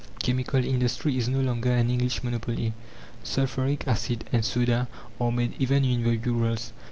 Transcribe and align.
Chemical 0.23 0.65
industry 0.65 1.15
is 1.15 1.27
no 1.29 1.41
longer 1.41 1.71
an 1.71 1.91
English 1.91 2.23
monopoly; 2.23 2.73
sulphuric 3.23 3.87
acid 3.87 4.23
and 4.33 4.43
soda 4.43 4.87
are 5.19 5.31
made 5.31 5.53
even 5.59 5.85
in 5.85 6.01
the 6.01 6.17
Urals. 6.17 6.73